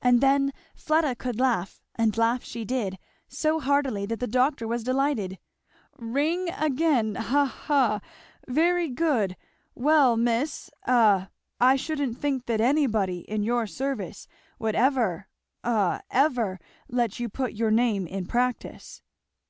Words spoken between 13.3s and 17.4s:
your service would ever a ever let you